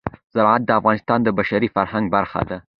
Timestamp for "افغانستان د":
0.79-1.27